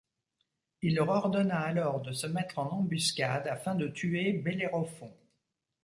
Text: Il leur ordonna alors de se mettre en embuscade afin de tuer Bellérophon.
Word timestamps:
Il 0.81 0.95
leur 0.95 1.09
ordonna 1.09 1.59
alors 1.59 2.01
de 2.01 2.11
se 2.11 2.25
mettre 2.25 2.57
en 2.57 2.71
embuscade 2.71 3.45
afin 3.47 3.75
de 3.75 3.87
tuer 3.87 4.33
Bellérophon. 4.33 5.13